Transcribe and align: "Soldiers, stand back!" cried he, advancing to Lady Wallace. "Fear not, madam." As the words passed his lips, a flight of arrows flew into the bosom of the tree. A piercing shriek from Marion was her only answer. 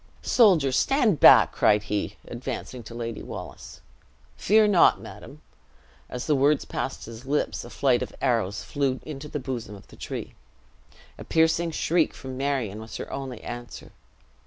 "Soldiers, 0.23 0.77
stand 0.77 1.19
back!" 1.19 1.51
cried 1.51 1.83
he, 1.83 2.15
advancing 2.27 2.81
to 2.85 2.95
Lady 2.95 3.21
Wallace. 3.21 3.81
"Fear 4.35 4.69
not, 4.69 4.99
madam." 4.99 5.43
As 6.09 6.25
the 6.25 6.33
words 6.35 6.65
passed 6.65 7.05
his 7.05 7.27
lips, 7.27 7.63
a 7.63 7.69
flight 7.69 8.01
of 8.01 8.11
arrows 8.19 8.63
flew 8.63 8.99
into 9.05 9.27
the 9.27 9.39
bosom 9.39 9.75
of 9.75 9.87
the 9.89 9.95
tree. 9.95 10.33
A 11.19 11.23
piercing 11.23 11.69
shriek 11.69 12.15
from 12.15 12.35
Marion 12.35 12.81
was 12.81 12.97
her 12.97 13.13
only 13.13 13.41
answer. 13.43 13.91